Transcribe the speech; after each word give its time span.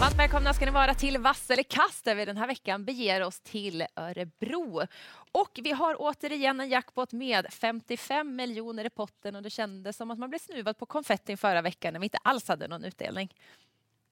Varmt 0.00 0.18
välkomna 0.18 0.54
ska 0.54 0.64
ni 0.64 0.70
vara 0.70 0.94
till 0.94 1.18
Vass 1.18 1.50
eller 1.50 1.62
kast 1.62 2.04
där 2.04 2.14
vi 2.14 2.24
den 2.24 2.36
här 2.36 2.46
veckan 2.46 2.84
beger 2.84 3.22
oss 3.22 3.40
till 3.40 3.86
Örebro. 3.96 4.82
Och 5.32 5.58
vi 5.62 5.72
har 5.72 5.96
återigen 5.98 6.60
en 6.60 6.68
jackpot 6.68 7.12
med 7.12 7.46
55 7.50 8.36
miljoner 8.36 8.84
i 8.84 8.90
potten 8.90 9.36
och 9.36 9.42
det 9.42 9.50
kändes 9.50 9.96
som 9.96 10.10
att 10.10 10.18
man 10.18 10.30
blev 10.30 10.38
snuvad 10.38 10.78
på 10.78 10.86
konfettin 10.86 11.38
förra 11.38 11.62
veckan 11.62 11.92
när 11.92 12.00
vi 12.00 12.06
inte 12.06 12.18
alls 12.22 12.48
hade 12.48 12.68
någon 12.68 12.84
utdelning. 12.84 13.34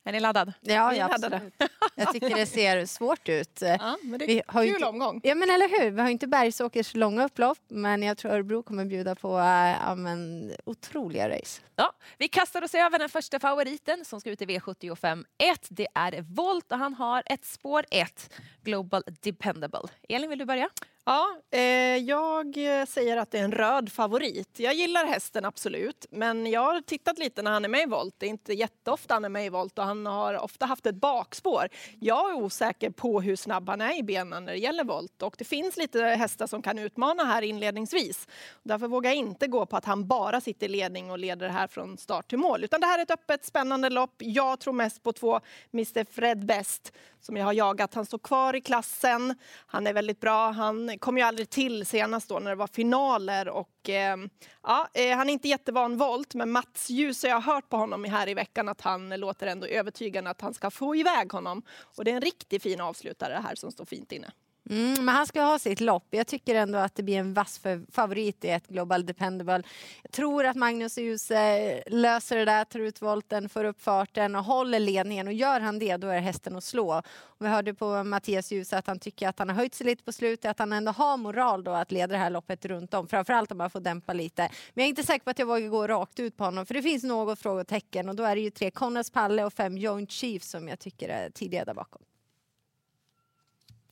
Är 0.06 0.12
ni 0.12 0.20
laddad? 0.20 0.52
Ja, 0.60 0.88
Vi 0.90 0.98
ja 0.98 1.08
laddade. 1.08 1.36
absolut. 1.36 1.70
Jag 1.94 2.12
tycker 2.12 2.34
det 2.36 2.46
ser 2.46 2.86
svårt 2.86 3.28
ut. 3.28 3.58
Ja, 3.62 3.96
men 4.02 4.18
det 4.18 4.26
Vi 4.26 4.38
är 4.38 4.42
har 4.46 4.62
ju 4.62 4.68
kul 4.68 4.76
inte- 4.76 4.86
omgång. 4.88 5.20
Ja 5.24 5.34
men 5.34 5.50
eller 5.50 5.68
hur, 5.68 5.90
vi 5.90 6.00
har 6.00 6.08
inte 6.08 6.26
Bergsåkers 6.26 6.94
långa 6.94 7.24
upplopp 7.24 7.58
men 7.68 8.02
jag 8.02 8.18
tror 8.18 8.32
Örebro 8.32 8.62
kommer 8.62 8.84
bjuda 8.84 9.14
på 9.14 9.38
äh, 9.38 9.44
ja, 9.86 9.94
men, 9.94 10.52
otroliga 10.64 11.28
race. 11.28 11.60
Ja, 11.76 11.92
vi 12.18 12.28
kastar 12.28 12.62
oss 12.64 12.74
över 12.74 12.98
den 12.98 13.08
första 13.08 13.40
favoriten 13.40 14.04
som 14.04 14.20
ska 14.20 14.30
ut 14.30 14.42
i 14.42 14.46
V75 14.46 15.24
1. 15.38 15.66
Det 15.70 15.88
är 15.94 16.20
Volt 16.34 16.72
och 16.72 16.78
han 16.78 16.94
har 16.94 17.22
ett 17.26 17.44
spår 17.44 17.84
1, 17.90 18.30
Global 18.64 19.02
Dependable. 19.22 19.80
Elin, 20.08 20.30
vill 20.30 20.38
du 20.38 20.44
börja? 20.44 20.68
Ja, 21.06 21.36
eh, 21.50 21.60
jag 21.96 22.54
säger 22.88 23.16
att 23.16 23.30
det 23.30 23.38
är 23.38 23.44
en 23.44 23.52
röd 23.52 23.92
favorit. 23.92 24.48
Jag 24.56 24.74
gillar 24.74 25.06
hästen 25.06 25.44
absolut, 25.44 26.06
men 26.10 26.46
jag 26.46 26.60
har 26.60 26.80
tittat 26.80 27.18
lite 27.18 27.42
när 27.42 27.50
han 27.50 27.64
är 27.64 27.68
med 27.68 27.82
i 27.82 27.86
volt. 27.86 28.14
Det 28.18 28.26
är 28.26 28.30
inte 28.30 28.52
jätteofta 28.52 29.14
han 29.14 29.24
är 29.24 29.28
med 29.28 29.46
i 29.46 29.48
volt 29.48 29.78
och 29.78 29.84
han 29.84 30.06
har 30.06 30.38
ofta 30.38 30.66
haft 30.66 30.86
ett 30.86 30.94
bakspår. 30.94 31.68
Jag 32.00 32.30
är 32.30 32.34
osäker 32.34 32.90
på 32.90 33.20
hur 33.20 33.36
snabb 33.36 33.68
han 33.68 33.80
är 33.80 33.98
i 33.98 34.02
benen 34.02 34.44
när 34.44 34.52
det 34.52 34.58
gäller 34.58 34.84
volt 34.84 35.22
och 35.22 35.34
det 35.38 35.44
finns 35.44 35.76
lite 35.76 36.02
hästar 36.02 36.46
som 36.46 36.62
kan 36.62 36.78
utmana 36.78 37.24
här 37.24 37.42
inledningsvis. 37.42 38.28
Därför 38.62 38.88
vågar 38.88 39.10
jag 39.10 39.18
inte 39.18 39.46
gå 39.46 39.66
på 39.66 39.76
att 39.76 39.84
han 39.84 40.06
bara 40.06 40.40
sitter 40.40 40.66
i 40.66 40.68
ledning 40.68 41.10
och 41.10 41.18
leder 41.18 41.48
här 41.48 41.66
från 41.66 41.98
start 41.98 42.28
till 42.28 42.38
mål. 42.38 42.64
Utan 42.64 42.80
det 42.80 42.86
här 42.86 42.98
är 42.98 43.02
ett 43.02 43.10
öppet, 43.10 43.44
spännande 43.44 43.90
lopp. 43.90 44.14
Jag 44.18 44.60
tror 44.60 44.72
mest 44.72 45.02
på 45.02 45.12
två 45.12 45.40
Mr 45.72 46.04
Fred 46.12 46.46
Best 46.46 46.92
som 47.20 47.36
jag 47.36 47.44
har 47.44 47.52
jagat. 47.52 47.94
Han 47.94 48.06
står 48.06 48.18
kvar 48.18 48.56
i 48.56 48.60
klassen. 48.60 49.34
Han 49.66 49.86
är 49.86 49.92
väldigt 49.92 50.20
bra. 50.20 50.50
Han 50.50 50.93
kom 50.98 51.16
ju 51.16 51.22
aldrig 51.22 51.50
till 51.50 51.86
senast 51.86 52.28
då 52.28 52.38
när 52.38 52.50
det 52.50 52.56
var 52.56 52.66
finaler 52.66 53.48
och 53.48 53.88
eh, 53.88 54.16
ja, 54.62 54.88
eh, 54.94 55.16
han 55.16 55.28
är 55.28 55.32
inte 55.32 55.48
jättevan 55.48 55.96
volt, 55.96 56.34
men 56.34 56.50
Mats 56.50 56.90
Ljus 56.90 57.24
jag 57.24 57.40
har 57.40 57.54
hört 57.54 57.68
på 57.68 57.76
honom 57.76 58.04
här 58.04 58.28
i 58.28 58.34
veckan 58.34 58.68
att 58.68 58.80
han 58.80 59.08
låter 59.08 59.46
ändå 59.46 59.66
övertygande 59.66 60.30
att 60.30 60.40
han 60.40 60.54
ska 60.54 60.70
få 60.70 60.96
iväg 60.96 61.32
honom. 61.32 61.62
Och 61.96 62.04
det 62.04 62.10
är 62.10 62.14
en 62.14 62.20
riktigt 62.20 62.62
fin 62.62 62.80
avslutare 62.80 63.40
här 63.44 63.54
som 63.54 63.72
står 63.72 63.84
fint 63.84 64.12
inne. 64.12 64.32
Mm, 64.70 65.04
men 65.04 65.14
han 65.14 65.26
ska 65.26 65.42
ha 65.42 65.58
sitt 65.58 65.80
lopp. 65.80 66.06
Jag 66.10 66.26
tycker 66.26 66.54
ändå 66.54 66.78
att 66.78 66.94
det 66.94 67.02
blir 67.02 67.18
en 67.18 67.34
vass 67.34 67.60
favorit 67.92 68.44
i 68.44 68.48
ett 68.48 68.66
Global 68.66 69.06
Dependable. 69.06 69.62
Jag 70.02 70.12
tror 70.12 70.44
att 70.44 70.56
Magnus 70.56 70.98
Djuse 70.98 71.38
eh, 71.38 71.82
löser 71.86 72.36
det 72.36 72.44
där, 72.44 72.64
tar 72.64 72.80
ut 72.80 73.02
volten, 73.02 73.48
får 73.48 73.64
upp 73.64 73.82
farten 73.82 74.36
och 74.36 74.44
håller 74.44 74.80
ledningen. 74.80 75.26
Och 75.26 75.32
gör 75.32 75.60
han 75.60 75.78
det, 75.78 75.96
då 75.96 76.08
är 76.08 76.20
hästen 76.20 76.56
att 76.56 76.64
slå. 76.64 77.02
Och 77.16 77.44
vi 77.44 77.48
hörde 77.48 77.74
på 77.74 78.04
Mattias 78.04 78.52
Djuse 78.52 78.78
att 78.78 78.86
han 78.86 78.98
tycker 78.98 79.28
att 79.28 79.38
han 79.38 79.48
har 79.48 79.56
höjt 79.56 79.74
sig 79.74 79.86
lite 79.86 80.04
på 80.04 80.12
slutet, 80.12 80.50
att 80.50 80.58
han 80.58 80.72
ändå 80.72 80.92
har 80.92 81.16
moral 81.16 81.64
då 81.64 81.70
att 81.70 81.92
leda 81.92 82.12
det 82.12 82.18
här 82.18 82.30
loppet 82.30 82.64
runt 82.64 82.94
om. 82.94 83.08
Framförallt 83.08 83.52
om 83.52 83.58
man 83.58 83.70
får 83.70 83.80
dämpa 83.80 84.12
lite. 84.12 84.42
Men 84.42 84.82
jag 84.82 84.84
är 84.84 84.88
inte 84.88 85.02
säker 85.02 85.24
på 85.24 85.30
att 85.30 85.38
jag 85.38 85.46
vågar 85.46 85.68
gå 85.68 85.86
rakt 85.86 86.20
ut 86.20 86.36
på 86.36 86.44
honom, 86.44 86.66
för 86.66 86.74
det 86.74 86.82
finns 86.82 87.04
något 87.04 87.38
frågetecken 87.38 88.08
och 88.08 88.16
då 88.16 88.22
är 88.22 88.36
det 88.36 88.42
ju 88.42 88.50
tre 88.50 88.70
Connors-Palle 88.70 89.44
och 89.44 89.52
fem 89.52 89.78
Joint 89.78 90.10
Chief 90.10 90.42
som 90.42 90.68
jag 90.68 90.78
tycker 90.78 91.08
är 91.08 91.30
tidiga 91.30 91.64
där 91.64 91.74
bakom. 91.74 92.02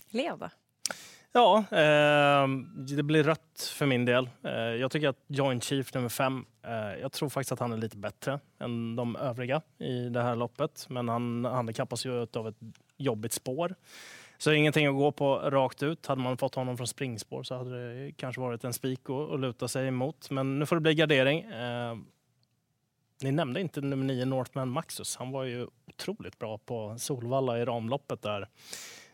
Leda. 0.09 0.50
Ja, 1.34 1.58
eh, 1.70 2.48
det 2.97 3.02
blir 3.02 3.22
rött 3.22 3.72
för 3.75 3.86
min 3.86 4.05
del. 4.05 4.30
Eh, 4.42 4.52
jag 4.52 4.91
tycker 4.91 5.08
att 5.08 5.25
Joint 5.27 5.64
Chief 5.64 5.94
nummer 5.94 6.08
fem, 6.08 6.44
eh, 6.62 7.00
jag 7.00 7.12
tror 7.12 7.28
faktiskt 7.28 7.52
att 7.52 7.58
han 7.58 7.72
är 7.72 7.77
lite 7.77 7.97
bättre 7.97 8.41
än 8.58 8.97
de 8.97 9.16
övriga 9.16 9.62
i 9.78 10.08
det 10.08 10.22
här 10.22 10.36
loppet. 10.36 10.86
Men 10.88 11.08
han 11.08 11.44
handikappas 11.44 12.06
ju 12.06 12.27
av 12.33 12.48
ett 12.48 12.56
jobbigt 12.97 13.33
spår. 13.33 13.75
Så 14.38 14.53
ingenting 14.53 14.86
att 14.86 14.94
gå 14.94 15.12
på 15.12 15.36
rakt 15.36 15.83
ut. 15.83 16.06
Hade 16.06 16.22
man 16.22 16.36
fått 16.36 16.55
honom 16.55 16.77
från 16.77 16.86
springspår 16.86 17.42
så 17.42 17.56
hade 17.56 18.04
det 18.04 18.12
kanske 18.12 18.41
varit 18.41 18.65
en 18.65 18.72
spik 18.72 19.00
att 19.10 19.31
att 19.32 19.41
luta 19.41 19.69
sig 19.69 19.88
emot. 19.88 20.31
Men 20.31 20.59
nu 20.59 20.66
får 20.66 20.76
det 20.76 20.81
bli 20.81 20.94
gardering. 20.94 21.41
Eh, 21.41 21.97
ni 23.22 23.32
nämnde 23.32 23.60
inte 23.60 23.81
nummer 23.81 24.04
nio 24.04 24.25
Northman 24.25 24.69
Maxus. 24.69 25.16
Han 25.16 25.31
var 25.31 25.44
ju 25.44 25.66
otroligt 25.88 26.38
bra 26.38 26.59
på 26.59 26.94
Solvalla 26.98 27.59
i 27.59 27.65
ramloppet 27.65 28.22
där 28.22 28.48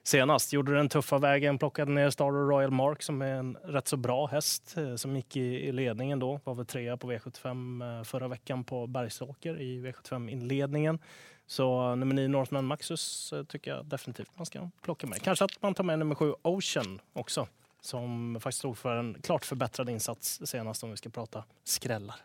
senast. 0.08 0.52
Gjorde 0.52 0.74
den 0.74 0.88
tuffa 0.88 1.18
vägen, 1.18 1.58
plockade 1.58 1.92
ner 1.92 2.10
Star 2.10 2.30
Royal 2.30 2.70
Mark 2.70 3.02
som 3.02 3.22
är 3.22 3.34
en 3.34 3.56
rätt 3.64 3.88
så 3.88 3.96
bra 3.96 4.26
häst 4.26 4.76
eh, 4.76 4.94
som 4.94 5.16
gick 5.16 5.36
i, 5.36 5.72
ledningen 5.72 6.18
då. 6.18 6.40
Var 6.44 6.54
väl 6.54 6.66
trea 6.66 6.96
på 6.96 7.12
V75 7.12 7.98
eh, 7.98 8.04
förra 8.04 8.28
veckan 8.28 8.64
på 8.64 8.86
Bergsåker 8.86 9.60
i 9.60 9.80
V75-inledningen. 9.80 10.98
Så 11.46 11.94
nummer 11.94 12.14
9 12.14 12.28
Northman 12.28 12.64
Maxus 12.64 13.32
eh, 13.32 13.44
tycker 13.44 13.70
jag 13.70 13.86
definitivt 13.86 14.30
man 14.36 14.46
ska 14.46 14.70
plocka 14.82 15.06
med. 15.06 15.22
Kanske 15.22 15.44
att 15.44 15.62
man 15.62 15.74
tar 15.74 15.84
med 15.84 15.98
nummer 15.98 16.14
7 16.14 16.34
Ocean 16.42 17.00
också 17.12 17.46
som 17.80 18.38
faktiskt 18.40 18.58
stod 18.58 18.78
för 18.78 18.96
en 18.96 19.16
klart 19.22 19.44
förbättrad 19.44 19.90
insats 19.90 20.40
senast 20.44 20.84
om 20.84 20.90
vi 20.90 20.96
ska 20.96 21.10
prata 21.10 21.44
skrällar. 21.64 22.16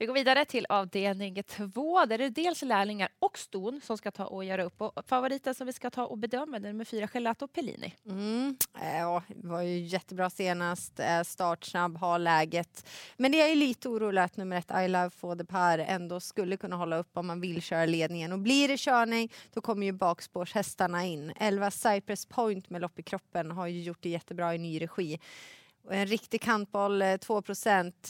Vi 0.00 0.06
går 0.06 0.14
vidare 0.14 0.44
till 0.44 0.66
avdelning 0.68 1.42
två 1.42 2.04
där 2.04 2.18
det 2.18 2.24
är 2.24 2.30
dels 2.30 2.62
lärlingar 2.62 3.08
och 3.18 3.38
ston 3.38 3.80
som 3.84 3.98
ska 3.98 4.10
ta 4.10 4.24
och 4.24 4.44
göra 4.44 4.64
upp. 4.64 4.82
Och 4.82 4.92
favoriten 5.06 5.54
som 5.54 5.66
vi 5.66 5.72
ska 5.72 5.90
ta 5.90 6.06
och 6.06 6.18
bedöma 6.18 6.56
är 6.56 6.60
nummer 6.60 6.84
fyra 6.84 7.08
Gelato 7.14 7.48
Pellini. 7.48 7.94
Mm. 8.06 8.56
Eh, 8.80 8.98
ja, 8.98 9.22
det 9.28 9.48
var 9.48 9.62
ju 9.62 9.78
jättebra 9.78 10.30
senast. 10.30 11.00
Eh, 11.00 11.22
startsnabb, 11.22 11.96
har 11.96 12.18
läget. 12.18 12.88
Men 13.16 13.32
det 13.32 13.40
är 13.40 13.56
lite 13.56 13.88
orolig 13.88 14.22
att 14.22 14.36
nummer 14.36 14.56
ett, 14.56 14.70
I 14.84 14.88
Love 14.88 15.10
for 15.10 15.36
the 15.36 15.44
Par, 15.44 15.78
ändå 15.78 16.20
skulle 16.20 16.56
kunna 16.56 16.76
hålla 16.76 16.96
upp 16.96 17.16
om 17.16 17.26
man 17.26 17.40
vill 17.40 17.62
köra 17.62 17.86
ledningen. 17.86 18.32
Och 18.32 18.38
blir 18.38 18.68
det 18.68 18.76
körning, 18.76 19.32
då 19.52 19.60
kommer 19.60 19.86
ju 19.86 19.92
bakspårshästarna 19.92 21.04
in. 21.04 21.32
11 21.36 21.70
Cypress 21.70 22.26
Point 22.26 22.70
med 22.70 22.80
lopp 22.80 22.98
i 22.98 23.02
kroppen 23.02 23.50
har 23.50 23.66
ju 23.66 23.82
gjort 23.82 23.98
det 24.00 24.08
jättebra 24.08 24.54
i 24.54 24.58
ny 24.58 24.82
regi. 24.82 25.20
En 25.90 26.06
riktig 26.06 26.40
kantboll, 26.40 27.02
eh, 27.02 27.16
2 27.16 27.42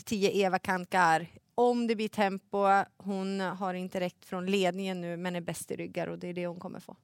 10 0.05 0.31
Eva 0.31 0.59
Kankar. 0.59 1.27
Om 1.61 1.87
det 1.87 1.97
blir 1.97 2.09
tempo, 2.09 2.85
hon 2.97 3.41
har 3.41 3.75
inte 3.75 4.01
räckt 4.01 4.25
från 4.25 4.47
ledningen 4.47 5.01
nu 5.01 5.17
men 5.17 5.37
är 5.37 5.41
bäst 5.41 5.71
i 5.71 5.77
ryggar 5.77 6.07
och 6.07 6.19
det 6.19 6.29
är 6.29 6.33
det 6.33 6.47
hon 6.47 6.61
kommer 6.61 6.81
få. 6.81 6.97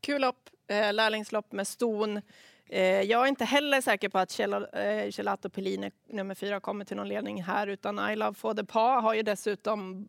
Kul 0.00 0.20
lopp, 0.20 0.50
eh, 0.66 0.92
lärlingslopp 0.92 1.52
med 1.52 1.66
ston. 1.68 2.20
Eh, 2.68 2.82
jag 3.02 3.22
är 3.22 3.26
inte 3.26 3.44
heller 3.44 3.80
säker 3.80 4.08
på 4.08 4.18
att 4.18 4.30
Gel- 4.38 4.68
eh, 4.72 5.08
Gelato 5.10 5.48
Pellini 5.50 5.90
nummer 6.08 6.34
fyra 6.34 6.60
kommer 6.60 6.84
till 6.84 6.96
någon 6.96 7.08
ledning 7.08 7.42
här 7.42 7.66
utan 7.66 8.10
I 8.10 8.16
Love 8.16 8.34
for 8.34 8.54
the 8.54 8.64
Pa 8.64 9.00
har 9.00 9.14
ju 9.14 9.22
dessutom 9.22 10.08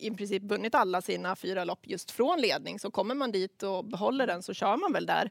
i 0.00 0.10
princip 0.10 0.42
vunnit 0.42 0.74
alla 0.74 1.02
sina 1.02 1.36
fyra 1.36 1.64
lopp 1.64 1.86
just 1.86 2.10
från 2.10 2.40
ledning. 2.40 2.78
Så 2.78 2.90
kommer 2.90 3.14
man 3.14 3.32
dit 3.32 3.62
och 3.62 3.84
behåller 3.84 4.26
den 4.26 4.42
så 4.42 4.54
kör 4.54 4.76
man 4.76 4.92
väl 4.92 5.06
där. 5.06 5.30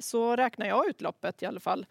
Så 0.00 0.36
räknar 0.36 0.66
jag 0.66 0.88
ut 0.88 1.00
loppet 1.00 1.42
i 1.42 1.46
alla 1.46 1.60
fall. 1.60 1.86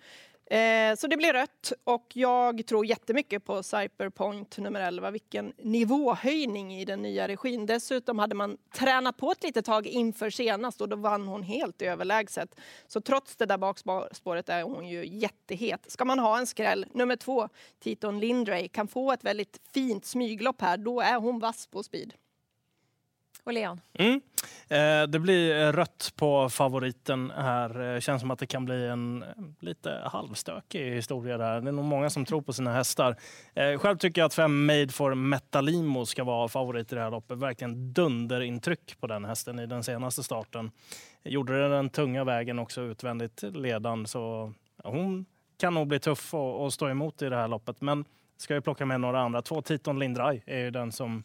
Eh, 0.45 0.95
så 0.95 1.07
det 1.07 1.17
blir 1.17 1.33
rött 1.33 1.73
och 1.83 2.11
jag 2.13 2.65
tror 2.65 2.85
jättemycket 2.85 3.45
på 3.45 3.63
Cyberpoint 3.63 4.57
nummer 4.57 4.81
11. 4.81 5.11
Vilken 5.11 5.53
nivåhöjning 5.57 6.73
i 6.73 6.85
den 6.85 7.01
nya 7.01 7.27
regin. 7.27 7.65
Dessutom 7.65 8.19
hade 8.19 8.35
man 8.35 8.57
tränat 8.73 9.17
på 9.17 9.31
ett 9.31 9.43
litet 9.43 9.65
tag 9.65 9.87
inför 9.87 10.29
senast 10.29 10.81
och 10.81 10.89
då 10.89 10.95
vann 10.95 11.27
hon 11.27 11.43
helt 11.43 11.81
överlägset. 11.81 12.55
Så 12.87 13.01
trots 13.01 13.35
det 13.35 13.45
där 13.45 13.57
bakspåret 13.57 14.49
är 14.49 14.63
hon 14.63 14.87
ju 14.87 15.05
jättehet. 15.05 15.91
Ska 15.91 16.05
man 16.05 16.19
ha 16.19 16.39
en 16.39 16.47
skräll, 16.47 16.85
nummer 16.93 17.15
två, 17.15 17.49
Titon 17.79 18.19
Lindray, 18.19 18.67
kan 18.67 18.87
få 18.87 19.11
ett 19.11 19.23
väldigt 19.23 19.59
fint 19.73 20.05
smyglopp 20.05 20.61
här, 20.61 20.77
då 20.77 21.01
är 21.01 21.19
hon 21.19 21.39
vass 21.39 21.67
på 21.67 21.83
speed. 21.83 22.13
Och 23.45 23.53
Leon? 23.53 23.81
Mm. 23.93 24.21
Eh, 24.69 25.07
det 25.07 25.19
blir 25.19 25.61
eh, 25.61 25.71
rött 25.71 26.13
på 26.15 26.49
favoriten 26.49 27.31
här. 27.35 27.69
Det 27.69 28.01
Känns 28.01 28.21
som 28.21 28.31
att 28.31 28.39
det 28.39 28.45
kan 28.45 28.65
bli 28.65 28.87
en 28.87 29.23
lite 29.59 30.01
halvstökig 30.05 30.91
historia 30.91 31.37
där. 31.37 31.61
Det 31.61 31.69
är 31.69 31.71
nog 31.71 31.85
många 31.85 32.09
som 32.09 32.25
tror 32.25 32.41
på 32.41 32.53
sina 32.53 32.73
hästar. 32.73 33.15
Själv 33.77 33.97
tycker 33.97 34.21
jag 34.21 34.25
att 34.25 34.33
fem 34.33 34.65
Made 34.65 34.89
for 34.89 35.15
Metalimo 35.15 36.05
ska 36.05 36.23
vara 36.23 36.47
favorit 36.47 36.91
i 36.91 36.95
det 36.95 37.01
här 37.01 37.11
loppet. 37.11 37.37
Verkligen 37.37 37.93
dunderintryck 37.93 38.99
på 38.99 39.07
den 39.07 39.25
hästen 39.25 39.59
i 39.59 39.65
den 39.65 39.83
senaste 39.83 40.23
starten. 40.23 40.71
Gjorde 41.23 41.61
den 41.61 41.71
den 41.71 41.89
tunga 41.89 42.23
vägen 42.23 42.59
också 42.59 42.81
utvändigt 42.81 43.43
ledan 43.43 44.07
så 44.07 44.53
hon 44.83 45.25
kan 45.59 45.73
nog 45.73 45.87
bli 45.87 45.99
tuff 45.99 46.33
och 46.33 46.73
stå 46.73 46.89
emot 46.89 47.21
i 47.21 47.29
det 47.29 47.35
här 47.35 47.47
loppet. 47.47 47.81
Men 47.81 48.05
ska 48.37 48.53
ju 48.53 48.61
plocka 48.61 48.85
med 48.85 49.01
några 49.01 49.21
andra. 49.21 49.41
Två 49.41 49.61
Titon 49.61 49.99
Lindray 49.99 50.41
är 50.45 50.59
ju 50.59 50.71
den 50.71 50.91
som 50.91 51.23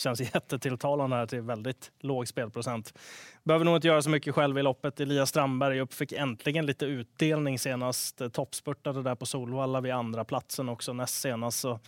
känns 0.00 0.20
jättetilltalande 0.34 1.16
här 1.16 1.26
till 1.26 1.40
väldigt 1.40 1.92
låg 2.00 2.28
spelprocent. 2.28 2.94
Behöver 3.42 3.64
nog 3.64 3.76
inte 3.76 3.88
göra 3.88 4.02
så 4.02 4.10
mycket 4.10 4.34
själv 4.34 4.58
i 4.58 4.62
loppet. 4.62 5.00
Elias 5.00 5.28
Strandberg 5.28 5.80
upp 5.80 5.94
fick 5.94 6.12
äntligen 6.12 6.66
lite 6.66 6.86
utdelning 6.86 7.58
senast. 7.58 8.20
Eh, 8.20 8.28
toppspurtade 8.28 9.02
där 9.02 9.14
på 9.14 9.26
Solvalla 9.26 9.80
vid 9.80 9.92
andra 9.92 10.24
platsen 10.24 10.68
också 10.68 10.92
näst 10.92 11.20
senast. 11.20 11.60
Så 11.60 11.80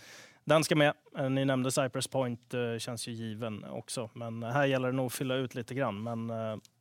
den 0.43 0.63
ska 0.63 0.75
med. 0.75 0.93
Eh, 1.17 1.29
ni 1.29 1.45
nämnde 1.45 1.71
Cypress 1.71 2.07
Point, 2.07 2.53
eh, 2.53 2.77
känns 2.77 3.07
ju 3.07 3.11
given 3.11 3.63
också. 3.63 4.09
Men 4.13 4.43
här 4.43 4.65
gäller 4.65 4.87
det 4.87 4.95
nog 4.95 5.05
att 5.05 5.13
fylla 5.13 5.35
ut 5.35 5.55
lite 5.55 5.75
grann. 5.75 6.03
Men 6.03 6.27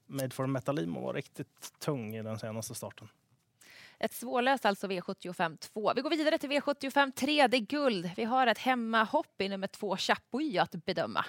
Made 0.06 0.31
for 0.31 0.46
Metalimo 0.46 1.00
var 1.00 1.14
riktigt 1.14 1.73
tung 1.79 2.14
i 2.14 2.23
den 2.23 2.38
senaste 2.38 2.75
starten. 2.75 3.08
Ett 4.03 4.13
svårlöst 4.13 4.67
alltså 4.67 4.87
V75 4.87 5.57
2. 5.57 5.93
Vi 5.97 6.01
går 6.01 6.11
vidare 6.11 6.39
till 6.39 6.51
V75 6.51 7.13
3. 7.13 7.47
Det 7.47 7.57
är 7.57 7.61
guld. 7.61 8.11
Vi 8.17 8.25
har 8.25 8.47
ett 8.47 8.59
hemmahopp 8.59 9.41
i 9.41 9.49
nummer 9.49 9.67
två 9.67 9.97
Chapuis 9.97 10.59
att 10.59 10.85
bedöma. 10.85 11.25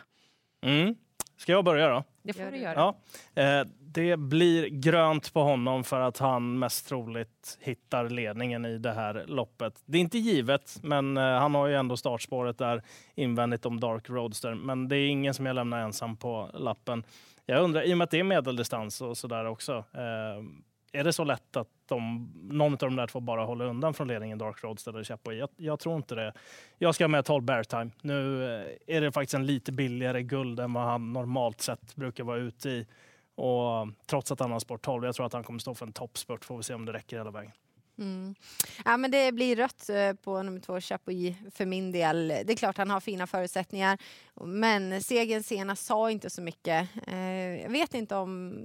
Mm. 0.61 0.95
Ska 1.37 1.51
jag 1.51 1.65
börja 1.65 1.89
då? 1.89 2.03
Det 2.23 2.33
får 2.33 2.51
du 2.51 2.57
göra. 2.57 2.73
Ja, 2.73 2.95
eh, 3.41 3.67
det 3.79 4.17
blir 4.17 4.67
grönt 4.67 5.33
på 5.33 5.41
honom 5.41 5.83
för 5.83 5.99
att 5.99 6.17
han 6.17 6.59
mest 6.59 6.87
troligt 6.87 7.57
hittar 7.61 8.09
ledningen 8.09 8.65
i 8.65 8.77
det 8.77 8.93
här 8.93 9.23
loppet. 9.27 9.81
Det 9.85 9.97
är 9.97 10.01
inte 10.01 10.17
givet, 10.17 10.79
men 10.83 11.17
eh, 11.17 11.23
han 11.23 11.55
har 11.55 11.67
ju 11.67 11.75
ändå 11.75 11.97
startspåret 11.97 12.57
där 12.57 12.83
invändigt 13.15 13.65
om 13.65 13.79
Dark 13.79 14.09
Roadster. 14.09 14.53
Men 14.53 14.87
det 14.87 14.97
är 14.97 15.07
ingen 15.07 15.33
som 15.33 15.45
jag 15.45 15.55
lämnar 15.55 15.79
ensam 15.79 16.17
på 16.17 16.49
lappen. 16.53 17.03
Jag 17.45 17.63
undrar, 17.63 17.83
i 17.83 17.93
och 17.93 17.97
med 17.97 18.05
att 18.05 18.11
det 18.11 18.19
är 18.19 18.23
medeldistans 18.23 19.01
och 19.01 19.17
sådär 19.17 19.45
också, 19.45 19.73
eh, 19.93 20.43
är 20.93 21.03
det 21.03 21.13
så 21.13 21.23
lätt 21.23 21.55
att 21.55 21.67
de, 21.85 22.31
någon 22.43 22.73
av 22.73 22.77
de 22.77 22.95
där 22.95 23.07
två 23.07 23.19
bara 23.19 23.45
håller 23.45 23.65
undan 23.65 23.93
från 23.93 24.07
ledningen 24.07 24.37
Dark 24.37 24.63
Roads 24.63 24.87
eller 24.87 25.03
Chapuis? 25.03 25.39
Jag, 25.39 25.49
jag 25.57 25.79
tror 25.79 25.95
inte 25.95 26.15
det. 26.15 26.33
Jag 26.77 26.95
ska 26.95 27.07
med 27.07 27.25
12 27.25 27.43
Bear 27.43 27.63
Time. 27.63 27.91
Nu 28.01 28.43
eh, 28.43 28.95
är 28.95 29.01
det 29.01 29.11
faktiskt 29.11 29.33
en 29.33 29.45
lite 29.45 29.71
billigare 29.71 30.23
guld 30.23 30.59
än 30.59 30.73
vad 30.73 30.83
han 30.83 31.13
normalt 31.13 31.61
sett 31.61 31.95
brukar 31.95 32.23
vara 32.23 32.37
ute 32.37 32.69
i. 32.69 32.87
Och 33.35 33.87
trots 34.07 34.31
att 34.31 34.39
han 34.39 34.51
har 34.51 34.59
sport 34.59 34.81
12, 34.81 35.05
jag 35.05 35.15
tror 35.15 35.25
att 35.25 35.33
han 35.33 35.43
kommer 35.43 35.59
stå 35.59 35.75
för 35.75 35.85
en 35.85 35.93
toppspurt. 35.93 36.45
Får 36.45 36.57
vi 36.57 36.63
se 36.63 36.73
om 36.73 36.85
det 36.85 36.93
räcker 36.93 37.17
hela 37.17 37.31
vägen. 37.31 37.51
Mm. 37.97 38.35
Ja, 38.85 38.97
men 38.97 39.11
det 39.11 39.31
blir 39.31 39.55
rött 39.55 39.89
eh, 39.89 40.13
på 40.13 40.43
nummer 40.43 40.59
två, 40.59 40.81
Chapuis, 40.81 41.35
för 41.51 41.65
min 41.65 41.91
del. 41.91 42.27
Det 42.27 42.51
är 42.51 42.55
klart 42.55 42.77
han 42.77 42.89
har 42.89 42.99
fina 42.99 43.27
förutsättningar, 43.27 43.97
men 44.45 45.03
segern 45.03 45.43
senast 45.43 45.85
sa 45.85 46.11
inte 46.11 46.29
så 46.29 46.41
mycket. 46.41 46.89
Eh, 47.07 47.61
jag 47.61 47.69
vet 47.69 47.93
inte 47.93 48.15
om 48.15 48.55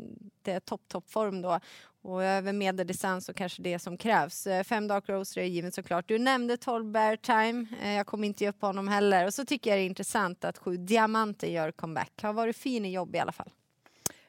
det 0.43 0.53
är 0.53 0.61
topp, 0.61 0.83
toppform 0.89 1.43
då. 1.43 1.61
Och 2.09 2.25
över 2.25 2.53
medeldistans 2.53 3.25
så 3.25 3.35
kanske 3.35 3.63
det 3.63 3.79
som 3.79 3.97
krävs. 3.97 4.47
Eh, 4.47 4.65
fem 4.65 4.89
Dark 4.89 5.09
Roaster 5.09 5.41
är 5.41 5.45
givet 5.45 5.75
såklart. 5.75 6.09
Du 6.09 6.19
nämnde 6.19 6.57
12 6.57 6.85
Bear 6.85 7.17
Time. 7.17 7.67
Eh, 7.83 7.93
jag 7.93 8.07
kommer 8.07 8.27
inte 8.27 8.45
ge 8.45 8.51
upp 8.51 8.61
på 8.61 8.67
honom 8.67 8.89
heller. 8.89 9.27
Och 9.27 9.35
så 9.35 9.45
tycker 9.45 9.71
jag 9.71 9.79
det 9.79 9.83
är 9.83 9.87
intressant 9.87 10.45
att 10.45 10.59
sju 10.59 10.77
Diamanter 10.77 11.47
gör 11.49 11.71
comeback. 11.71 12.13
Har 12.23 12.33
varit 12.33 12.57
fin 12.57 12.85
i 12.85 12.93
jobb 12.93 13.17
i 13.17 13.19
alla 13.19 13.33
fall. 13.33 13.51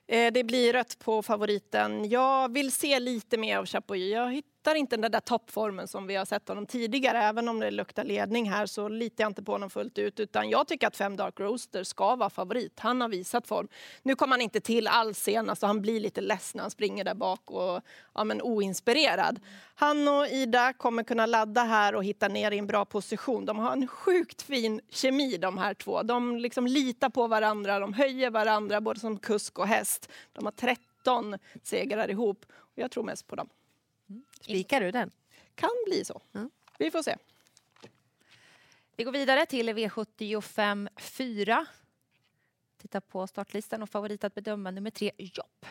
Eh, 0.08 0.34
det 0.34 0.44
blir 0.44 0.74
rött 0.74 1.00
på 1.00 1.24
favoriten. 1.24 2.10
Jag 2.10 2.54
vill 2.54 2.72
se 2.72 3.00
lite 3.00 3.38
mer 3.38 3.58
av 3.58 3.66
Chapuis. 3.66 4.14
Jag 4.14 4.28
hittar 4.60 4.76
inte 4.76 4.98
den 4.98 5.12
där 5.12 5.20
toppformen 5.20 5.88
som 5.88 6.08
vi 6.08 6.16
har 6.16 6.26
sett 6.26 6.48
honom 6.48 6.66
tidigare. 6.66 7.18
Även 7.18 7.50
om 7.50 7.60
det 7.60 7.72
luktar 7.72 8.04
ledning 8.04 8.50
här 8.50 8.66
så 8.66 8.88
litar 8.88 9.24
jag 9.24 9.30
inte 9.30 9.44
på 9.44 9.52
honom 9.52 9.70
fullt 9.70 9.98
ut. 9.98 10.20
Utan 10.20 10.50
jag 10.50 10.68
tycker 10.68 10.88
att 10.88 10.98
fem 10.98 11.16
Dark 11.16 11.40
Roaster 11.40 11.84
ska 11.84 12.16
vara 12.16 12.30
favorit. 12.30 12.80
Han 12.80 13.02
har 13.02 13.10
visat 13.10 13.48
form. 13.48 13.68
Nu 14.04 14.16
kom 14.16 14.32
han 14.32 14.42
inte 14.42 14.60
till 14.60 14.88
alls 14.88 15.20
senast 15.20 15.64
och 15.64 15.68
han 15.68 15.82
blir 15.82 16.00
lite 16.00 16.22
less 16.22 16.56
när 16.56 16.62
han 16.62 16.72
springer 16.72 17.04
där 17.04 17.14
bak 17.14 17.52
och 17.52 17.82
ja, 18.14 18.24
men 18.24 18.42
oinspirerad. 18.42 19.40
Han 19.76 20.08
och 20.08 20.28
Ida 20.28 20.74
kommer 20.74 21.04
kunna 21.04 21.26
ladda 21.26 21.64
här 21.64 21.96
och 21.96 22.04
hitta 22.04 22.28
ner 22.28 22.52
i 22.52 22.58
en 22.58 22.68
bra 22.68 22.86
position. 22.86 23.46
De 23.46 23.60
har 23.60 23.72
en 23.72 23.88
sjukt 23.88 24.42
fin 24.42 24.82
kemi 24.90 25.38
de 25.38 25.58
här 25.58 25.74
två. 25.74 26.04
De 26.04 26.38
liksom 26.38 26.68
litar 26.68 27.10
på 27.10 27.28
varandra, 27.28 27.80
de 27.80 27.94
höjer 27.94 28.30
varandra 28.30 28.82
både 28.82 29.00
som 29.00 29.20
kusk 29.20 29.60
och 29.60 29.68
häst. 29.68 30.10
De 30.34 30.46
har 30.46 30.52
13 30.52 31.38
segrar 31.64 32.10
ihop 32.10 32.46
och 32.50 32.78
jag 32.84 32.92
tror 32.92 33.04
mest 33.04 33.28
på 33.28 33.36
dem. 33.36 33.50
Spikar 34.40 34.82
du 34.82 34.92
den? 34.92 35.12
Kan 35.56 35.70
bli 35.86 36.06
så. 36.06 36.22
Mm. 36.34 36.50
Vi 36.78 36.92
får 36.92 37.04
se. 37.04 37.16
Vi 38.96 39.04
går 39.04 39.12
vidare 39.12 39.46
till 39.46 39.70
V75 39.70 40.90
4. 41.00 41.66
Titta 42.78 43.02
på 43.02 43.28
startlistan 43.28 43.82
och 43.82 43.90
favorit 43.90 44.24
att 44.24 44.36
bedöma 44.36 44.72
nummer 44.72 44.92
tre, 44.92 45.12
Jopp. 45.18 45.66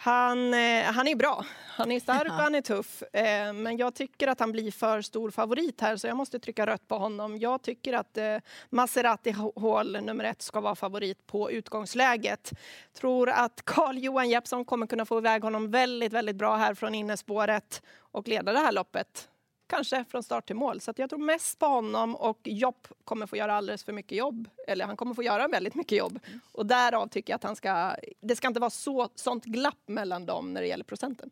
Han, 0.00 0.54
eh, 0.54 0.82
han 0.82 1.08
är 1.08 1.14
bra. 1.16 1.44
Han 1.66 1.92
är 1.92 2.00
stark 2.00 2.28
och 2.28 2.34
han 2.34 2.54
är 2.54 2.60
tuff. 2.60 3.02
Eh, 3.02 3.52
men 3.52 3.76
jag 3.76 3.94
tycker 3.94 4.28
att 4.28 4.40
han 4.40 4.52
blir 4.52 4.70
för 4.70 5.02
stor 5.02 5.30
favorit 5.30 5.80
här 5.80 5.96
så 5.96 6.06
jag 6.06 6.16
måste 6.16 6.38
trycka 6.38 6.66
rött 6.66 6.88
på 6.88 6.98
honom. 6.98 7.38
Jag 7.38 7.62
tycker 7.62 7.92
att 7.92 8.18
eh, 8.18 8.36
Maserati 8.70 9.34
Hall 9.56 9.98
nummer 10.02 10.24
ett 10.24 10.42
ska 10.42 10.60
vara 10.60 10.74
favorit 10.74 11.26
på 11.26 11.50
utgångsläget. 11.50 12.52
Tror 12.92 13.28
att 13.28 13.62
Carl-Johan 13.64 14.28
Jeppsson 14.28 14.64
kommer 14.64 14.86
kunna 14.86 15.04
få 15.04 15.18
iväg 15.18 15.42
honom 15.42 15.70
väldigt, 15.70 16.12
väldigt 16.12 16.36
bra 16.36 16.56
här 16.56 16.74
från 16.74 16.94
innespåret 16.94 17.82
och 18.00 18.28
leda 18.28 18.52
det 18.52 18.58
här 18.58 18.72
loppet. 18.72 19.28
Kanske 19.68 20.04
från 20.04 20.22
start 20.22 20.46
till 20.46 20.56
mål. 20.56 20.80
Så 20.80 20.90
att 20.90 20.98
jag 20.98 21.10
tror 21.10 21.18
mest 21.18 21.58
på 21.58 21.66
honom 21.66 22.16
och 22.16 22.40
Jopp 22.44 22.88
kommer 23.04 23.26
få 23.26 23.36
göra 23.36 23.54
alldeles 23.54 23.84
för 23.84 23.92
mycket 23.92 24.18
jobb. 24.18 24.48
Eller 24.66 24.84
han 24.84 24.96
kommer 24.96 25.14
få 25.14 25.22
göra 25.22 25.48
väldigt 25.48 25.74
mycket 25.74 25.98
jobb. 25.98 26.18
Och 26.52 26.66
därav 26.66 27.08
tycker 27.08 27.32
jag 27.32 27.36
att 27.36 27.44
han 27.44 27.56
ska... 27.56 27.96
Det 28.20 28.36
ska 28.36 28.48
inte 28.48 28.60
vara 28.60 28.70
så, 28.70 29.08
sånt 29.14 29.44
glapp 29.44 29.88
mellan 29.88 30.26
dem 30.26 30.52
när 30.52 30.60
det 30.60 30.66
gäller 30.66 30.84
procenten. 30.84 31.30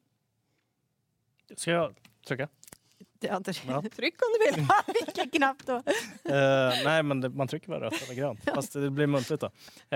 Ska 1.56 1.70
jag 1.70 1.94
trycka? 2.26 2.48
Ja. 3.20 3.40
Tryck 3.96 4.14
om 4.22 4.28
du 4.38 4.52
vill. 4.52 4.66
Vilken 5.06 5.30
knapp 5.30 5.56
då? 5.66 5.74
Eh, 5.74 6.84
nej, 6.84 7.02
men 7.02 7.20
det, 7.20 7.28
man 7.28 7.48
trycker 7.48 7.68
bara 7.68 7.80
rött 7.80 8.02
eller 8.04 8.14
grönt. 8.14 8.40
Fast 8.54 8.72
det 8.72 8.90
blir 8.90 9.06
muntligt 9.06 9.40
då. 9.40 9.46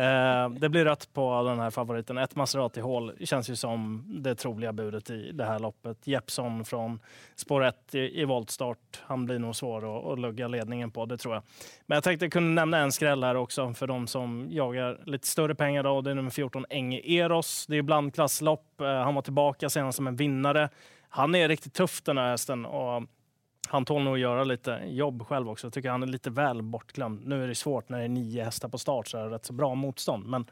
Eh, 0.01 0.51
det 0.51 0.69
blir 0.69 0.85
rött 0.85 1.13
på 1.13 1.43
den 1.43 1.59
här 1.61 1.71
favoriten. 1.71 2.19
Ett 2.19 2.37
Maserati 2.37 2.81
Hall 2.81 3.13
känns 3.21 3.51
ju 3.51 3.57
som 3.57 4.05
det 4.23 4.35
troliga 4.35 4.73
budet 4.73 5.11
i 5.11 5.33
det 5.33 5.45
här 5.45 5.59
loppet. 5.59 6.07
Jeppson 6.07 6.65
från 6.65 7.01
spår 7.37 7.65
1 7.65 7.95
i, 7.95 8.21
i 8.21 8.25
voltstart. 8.25 9.01
Han 9.03 9.27
blir 9.27 9.39
nog 9.39 9.57
svår 9.57 9.99
att, 9.99 10.13
att 10.13 10.19
lugga 10.19 10.49
ledningen 10.49 10.91
på, 10.91 11.07
det 11.07 11.19
tror 11.19 11.35
jag. 11.35 11.43
Men 11.87 11.97
jag 11.97 12.05
tänkte 12.05 12.29
kunna 12.31 12.47
nämna 12.47 12.79
en 12.79 12.93
skräll 12.93 13.25
här 13.25 13.35
också 13.35 13.75
för 13.75 13.87
de 13.87 14.07
som 14.07 14.49
jagar 14.51 15.01
lite 15.05 15.27
större 15.27 15.55
pengar. 15.55 15.83
Då. 15.83 16.01
Det 16.01 16.11
är 16.11 16.15
nummer 16.15 16.31
14, 16.31 16.65
Enge 16.71 17.01
Eros. 17.05 17.67
Det 17.67 17.77
är 17.77 17.83
blandklasslopp. 17.83 18.81
Eh, 18.81 18.87
han 18.87 19.15
var 19.15 19.23
tillbaka 19.23 19.69
senast 19.71 19.97
som 19.97 20.07
en 20.07 20.17
vinnare. 20.17 20.69
Han 21.13 21.35
är 21.35 21.49
riktigt 21.49 21.75
tuff 21.75 22.03
den 22.03 22.19
här 22.19 22.31
hästen. 22.31 22.65
Och 22.67 23.03
han 23.69 23.85
tål 23.85 24.03
nog 24.03 24.15
att 24.15 24.21
göra 24.21 24.45
lite 24.45 24.83
jobb 24.87 25.27
själv 25.27 25.49
också. 25.49 25.67
Jag 25.67 25.73
tycker 25.73 25.91
han 25.91 26.03
är 26.03 26.07
lite 26.07 26.31
väl 26.31 26.63
bortglömd. 26.63 27.27
Nu 27.27 27.45
är 27.45 27.49
det 27.49 27.55
svårt 27.55 27.89
när 27.89 27.99
det 27.99 28.05
är 28.05 28.09
nio 28.09 28.45
hästar 28.45 28.69
på 28.69 28.79
start 28.79 29.09
så 29.09 29.19
är 29.19 29.25
det 29.25 29.31
rätt 29.31 29.45
så 29.45 29.53
bra 29.53 29.75
motstånd. 29.75 30.27
Men 30.27 30.47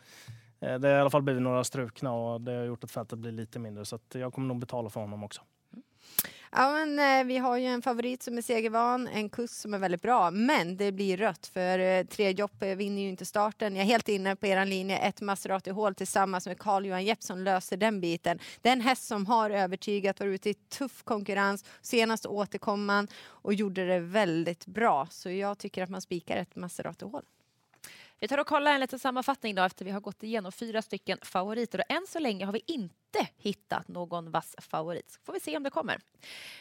eh, 0.60 0.78
det 0.78 0.88
har 0.88 0.96
i 0.96 1.00
alla 1.00 1.10
fall 1.10 1.22
blivit 1.22 1.43
några 1.43 1.64
strukna 1.64 2.12
och 2.12 2.40
det 2.40 2.52
har 2.52 2.64
gjort 2.64 2.84
att 2.84 2.90
fältet 2.90 3.19
blir 3.19 3.32
lite 3.32 3.58
mindre. 3.58 3.84
Så 3.84 3.96
att 3.96 4.14
jag 4.14 4.32
kommer 4.32 4.49
nog 4.49 4.58
betala 4.58 4.90
för 4.90 5.00
honom 5.00 5.25
också. 5.25 5.43
Ja, 6.52 6.72
men, 6.72 6.98
eh, 6.98 7.26
vi 7.26 7.38
har 7.38 7.56
ju 7.56 7.66
en 7.66 7.82
favorit 7.82 8.22
som 8.22 8.38
är 8.38 8.42
segervan, 8.42 9.08
en 9.08 9.28
kusk 9.28 9.54
som 9.54 9.74
är 9.74 9.78
väldigt 9.78 10.02
bra, 10.02 10.30
men 10.30 10.76
det 10.76 10.92
blir 10.92 11.16
rött 11.16 11.46
för 11.46 11.78
eh, 11.78 12.04
tre 12.04 12.30
jobb 12.30 12.62
eh, 12.62 12.76
vinner 12.76 13.02
ju 13.02 13.08
inte 13.08 13.24
starten. 13.24 13.76
Jag 13.76 13.82
är 13.82 13.86
helt 13.86 14.08
inne 14.08 14.36
på 14.36 14.46
er 14.46 14.64
linje, 14.64 14.98
ett 14.98 15.20
Maserati 15.20 15.70
Hall 15.70 15.94
tillsammans 15.94 16.46
med 16.46 16.58
Carl-Johan 16.58 17.04
Jeppsson 17.04 17.44
löser 17.44 17.76
den 17.76 18.00
biten. 18.00 18.38
Det 18.62 18.68
är 18.68 18.72
en 18.72 18.80
häst 18.80 19.06
som 19.06 19.26
har 19.26 19.50
övertygat, 19.50 20.20
varit 20.20 20.34
ute 20.34 20.50
i 20.50 20.54
tuff 20.54 21.02
konkurrens, 21.02 21.64
senast 21.82 22.26
återkom 22.26 22.84
man 22.84 23.08
och 23.26 23.54
gjorde 23.54 23.86
det 23.86 24.00
väldigt 24.00 24.66
bra. 24.66 25.06
Så 25.10 25.30
jag 25.30 25.58
tycker 25.58 25.82
att 25.82 25.90
man 25.90 26.00
spikar 26.00 26.36
ett 26.36 26.56
Maserati 26.56 27.04
Hall. 27.12 27.24
Vi 28.20 28.28
tar 28.28 28.38
och 28.38 28.46
kollar 28.46 28.74
en 28.74 28.80
liten 28.80 28.98
sammanfattning 28.98 29.54
då 29.54 29.62
efter 29.62 29.84
vi 29.84 29.90
har 29.90 30.00
gått 30.00 30.22
igenom 30.22 30.52
fyra 30.52 30.82
stycken 30.82 31.18
favoriter. 31.22 31.78
Och 31.78 31.94
än 31.94 32.06
så 32.08 32.18
länge 32.18 32.44
har 32.44 32.52
vi 32.52 32.62
inte 32.66 33.28
hittat 33.37 33.88
någon 33.88 34.30
vass 34.30 34.54
favorit. 34.58 35.10
Så 35.10 35.20
får 35.25 35.32
vi 35.32 35.40
se 35.40 35.56
om 35.56 35.62
det 35.62 35.70
kommer. 35.70 36.00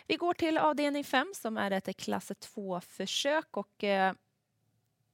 Vi 0.08 0.16
går 0.16 0.34
till 0.34 0.58
avdelning 0.58 1.04
5 1.04 1.34
som 1.36 1.58
är 1.58 1.72
ett 1.72 1.98
klass 1.98 2.32
2-försök. 2.32 3.58
Och, 3.58 3.84
eh, 3.84 4.14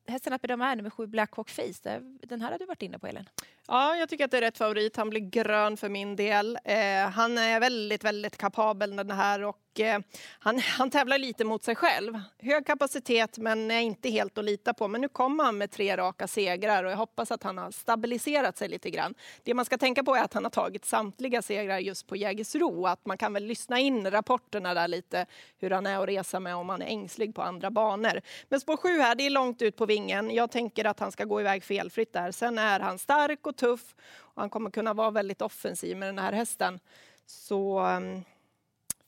hästen 0.08 0.34
att 0.34 0.42
bedöma 0.42 0.72
är 0.72 0.76
nummer 0.76 0.90
7 0.90 1.08
Black 1.08 1.36
Hawk 1.36 1.50
Face. 1.50 1.90
Eh, 1.90 2.02
den 2.02 2.42
här 2.42 2.52
har 2.52 2.60
du 2.60 2.66
varit 2.66 2.82
inne 2.82 3.00
på 3.00 3.08
Elin. 3.08 3.30
Ja, 3.68 3.96
jag 3.96 4.10
tycker 4.10 4.26
att 4.26 4.32
det 4.32 4.38
är 4.38 4.42
rätt 4.42 4.58
favorit. 4.58 4.98
Han 4.98 5.10
blir 5.10 5.22
grön 5.22 5.78
för 5.78 5.90
min 5.90 6.16
del. 6.16 6.58
Eh, 6.64 7.10
han 7.14 7.38
är 7.38 7.60
väldigt, 7.60 8.04
väldigt 8.04 8.38
kapabel 8.38 8.96
den 8.96 9.12
här 9.12 9.44
och 9.44 9.80
eh, 9.80 10.00
han, 10.40 10.60
han 10.78 10.90
tävlar 10.90 11.18
lite 11.18 11.46
mot 11.46 11.64
sig 11.64 11.76
själv. 11.76 12.20
Hög 12.40 12.66
kapacitet 12.66 13.38
men 13.38 13.72
är 13.72 13.80
inte 13.80 14.10
helt 14.10 14.38
att 14.38 14.46
lita 14.46 14.74
på. 14.74 14.88
Men 14.88 15.02
nu 15.02 15.08
kommer 15.08 15.44
han 15.44 15.58
med 15.58 15.72
tre 15.72 15.98
raka 15.98 16.28
segrar 16.28 16.84
och 16.84 16.92
jag 16.92 16.98
hoppas 16.98 17.32
att 17.32 17.44
han 17.44 17.58
har 17.58 17.72
stabiliserat 17.72 18.58
sig 18.58 18.70
lite 18.70 18.90
grann. 18.90 19.14
Det 19.44 19.54
man 19.54 19.66
ska 19.66 19.78
tänka 19.78 20.04
på 20.04 20.16
är 20.16 20.24
att 20.24 20.34
han 20.34 20.44
har 20.44 20.52
tagit 20.52 20.86
samtliga 20.86 21.42
segrar 21.42 21.80
just 21.80 22.08
på 22.08 22.16
Jägersro. 22.16 22.86
Att 22.86 23.06
man 23.06 23.18
kan 23.18 23.34
väl 23.34 23.46
lyssna 23.46 23.80
in 23.80 24.12
rapporterna 24.12 24.74
där 24.74 24.88
lite 24.88 25.26
hur 25.60 25.70
han 25.70 25.86
är 25.86 26.00
att 26.00 26.10
resa 26.10 26.40
med 26.40 26.56
om 26.56 26.70
han 26.70 26.82
är 26.82 26.88
ängslig 26.88 27.36
på 27.36 27.42
andra 27.42 27.72
banor. 27.72 28.22
Men 28.50 28.60
spår 28.60 28.78
7 28.78 28.90
här, 28.90 29.16
det 29.16 29.26
är 29.26 29.30
långt 29.30 29.62
ut 29.62 29.76
på 29.76 29.86
vingen. 29.86 30.32
Jag 30.32 30.52
tänker 30.52 30.86
att 30.86 31.00
han 31.00 31.12
ska 31.12 31.26
gå 31.26 31.42
iväg 31.42 31.64
felfritt 31.64 32.14
där. 32.14 32.32
Sen 32.32 32.58
är 32.58 32.80
han 32.80 33.00
stark 33.00 33.48
och 33.54 33.58
tuff 33.58 33.96
och 34.16 34.42
han 34.42 34.50
kommer 34.50 34.70
kunna 34.70 34.94
vara 34.94 35.12
väldigt 35.12 35.42
offensiv 35.42 35.98
med 35.98 36.08
den 36.08 36.20
här 36.20 36.34
hästen. 36.34 36.80
Så 37.26 37.80
ehm, 37.80 38.24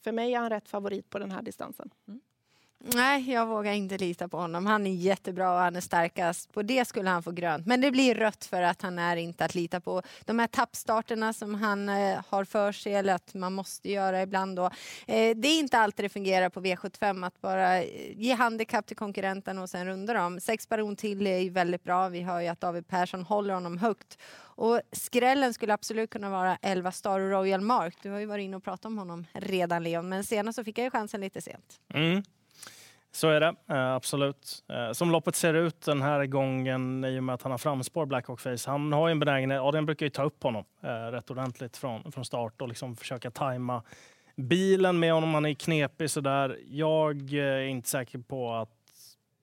för 0.02 0.12
mig 0.12 0.34
är 0.34 0.40
han 0.40 0.50
rätt 0.50 0.70
favorit 0.70 1.10
på 1.10 1.20
den 1.20 1.32
här 1.32 1.42
distansen. 1.42 1.90
Mm. 2.08 2.22
Nej, 2.80 3.32
jag 3.32 3.46
vågar 3.46 3.74
inte 3.74 3.98
lita 3.98 4.28
på 4.28 4.38
honom. 4.38 4.66
Han 4.66 4.88
är 4.88 4.92
jättebra 4.92 5.54
och 5.54 5.60
han 5.60 5.76
är 5.76 5.82
starkast. 5.82 6.54
På 6.54 6.62
det 6.62 6.86
skulle 6.86 7.10
han 7.10 7.24
få 7.24 7.32
grönt. 7.32 7.66
Men 7.66 7.82
det 7.82 7.92
blir 7.92 8.16
rött 8.16 8.46
för 8.46 8.62
att 8.62 8.82
han 8.82 9.00
är 9.00 9.16
inte 9.16 9.46
att 9.46 9.56
lita 9.56 9.80
på. 9.80 10.02
De 10.26 10.40
här 10.40 10.48
tappstarterna 10.48 11.34
som 11.34 11.56
han 11.56 11.90
eh, 11.90 12.20
har 12.28 12.46
för 12.46 12.72
sig, 12.72 12.94
eller 12.94 13.14
att 13.14 13.34
man 13.34 13.54
måste 13.54 13.92
göra 13.92 14.22
ibland 14.22 14.56
då. 14.56 14.66
Eh, 15.08 15.36
det 15.36 15.48
är 15.48 15.60
inte 15.60 15.78
alltid 15.78 16.06
det 16.06 16.10
fungerar 16.10 16.50
på 16.50 16.62
V75 16.62 17.28
att 17.28 17.42
bara 17.42 17.84
eh, 17.84 18.12
ge 18.16 18.34
handikapp 18.34 18.86
till 18.86 18.98
konkurrenten 18.98 19.58
och 19.58 19.70
sen 19.70 19.86
runda 19.86 20.14
dem. 20.14 20.40
Sex 20.40 20.70
baron 20.70 20.96
till 20.96 21.28
är 21.28 21.40
ju 21.40 21.50
väldigt 21.50 21.84
bra. 21.84 22.10
Vi 22.10 22.22
hör 22.22 22.42
ju 22.42 22.48
att 22.48 22.62
David 22.62 22.88
Persson 22.88 23.24
håller 23.24 23.54
honom 23.54 23.78
högt. 23.78 24.18
Och 24.38 24.82
skrällen 24.92 25.54
skulle 25.54 25.74
absolut 25.74 26.10
kunna 26.10 26.30
vara 26.30 26.58
11 26.62 26.92
Star 26.92 27.20
Royal 27.20 27.62
Mark. 27.62 27.98
Du 28.02 28.10
har 28.12 28.20
ju 28.20 28.26
varit 28.26 28.44
inne 28.44 28.58
och 28.58 28.64
pratat 28.64 28.86
om 28.86 28.98
honom 28.98 29.26
redan 29.34 29.84
Leon, 29.84 30.10
men 30.10 30.24
senast 30.24 30.56
så 30.56 30.64
fick 30.64 30.78
jag 30.78 30.84
ju 30.84 30.90
chansen 30.90 31.22
lite 31.22 31.42
sent. 31.42 31.80
Mm. 31.94 32.24
Så 33.16 33.30
är 33.30 33.40
det, 33.40 33.56
eh, 33.70 33.94
absolut. 33.94 34.64
Eh, 34.70 34.92
som 34.92 35.12
loppet 35.12 35.36
ser 35.36 35.54
ut 35.54 35.82
den 35.82 36.02
här 36.02 36.26
gången, 36.26 37.06
i 37.06 37.20
och 37.20 37.24
med 37.24 37.36
att 37.36 37.42
han 37.42 37.52
har 37.52 37.58
framspår 37.58 38.06
Blackhawk 38.06 38.40
Face, 38.40 38.72
han 38.72 38.94
har 38.94 39.08
ju 39.08 39.12
en 39.12 39.20
benägenhet, 39.20 39.58
ja 39.58 39.72
den 39.72 39.86
brukar 39.86 40.06
ju 40.06 40.10
ta 40.10 40.24
upp 40.24 40.44
honom 40.44 40.66
eh, 40.84 40.88
rätt 40.90 41.32
ordentligt 41.32 41.78
från, 41.78 42.12
från 42.12 42.26
start 42.26 42.62
och 42.62 42.68
liksom 42.68 42.96
försöka 42.96 43.32
tajma 43.32 43.84
bilen 44.36 45.00
med 45.00 45.14
honom. 45.14 45.34
Han 45.34 45.46
är 45.46 45.54
knepig 45.54 46.10
sådär. 46.10 46.60
Jag 46.68 47.34
är 47.34 47.62
inte 47.62 47.90
säker 47.90 48.20
på 48.20 48.54
att 48.54 48.70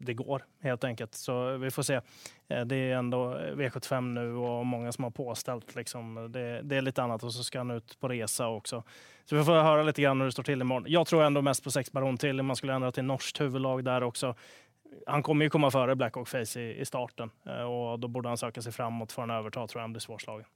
det 0.05 0.15
går 0.15 0.45
helt 0.61 0.85
enkelt. 0.85 1.15
Så 1.15 1.57
vi 1.57 1.71
får 1.71 1.83
se. 1.83 2.01
Eh, 2.49 2.65
det 2.65 2.77
är 2.77 2.97
ändå 2.97 3.35
V75 3.35 4.01
nu 4.01 4.35
och 4.35 4.67
många 4.67 4.93
som 4.93 5.05
har 5.05 5.11
påställt. 5.11 5.75
Liksom. 5.75 6.33
Det, 6.33 6.63
det, 6.63 6.77
är 6.77 6.83
lite 6.83 7.03
annat 7.03 7.23
och 7.23 7.33
så 7.33 7.45
ska 7.45 7.59
han 7.59 7.71
ut 7.71 8.01
på 8.01 8.09
resa 8.09 8.49
också. 8.49 8.83
Så 9.25 9.37
vi 9.37 9.45
får 9.45 9.53
höra 9.53 9.83
lite 9.83 10.03
grann 10.03 10.21
hur 10.21 10.27
det 10.27 10.33
står 10.33 10.43
till 10.43 10.61
imorgon. 10.61 10.85
Jag 10.87 11.07
tror 11.07 11.25
ändå 11.25 11.43
mest 11.43 11.65
på 11.65 11.71
sex 11.71 11.93
Baron 11.93 12.19
till. 12.19 12.43
Man 12.43 12.57
skulle 12.57 12.75
ändra 12.75 12.93
till 12.93 13.05
norskt 13.05 13.41
huvudlag 13.41 13.85
där 13.85 14.03
också. 14.03 14.35
Han 15.07 15.23
kommer 15.23 15.45
ju 15.45 15.51
komma 15.51 15.71
före 15.71 15.97
Black 15.97 16.15
Hawk 16.15 16.29
Face 16.29 16.61
i, 16.61 16.81
i 16.81 16.85
starten 16.85 17.31
eh, 17.47 17.63
och 17.63 17.99
då 17.99 18.09
borde 18.09 18.29
han 18.29 18.39
söka 18.39 18.63
sig 18.63 18.73
framåt 18.73 19.13
för 19.13 19.23
en 19.23 19.31
överta 19.31 19.67
tror 19.67 19.81
jag 19.81 19.85
han 19.85 19.93
blir 19.93 20.01
svårslagen. 20.01 20.47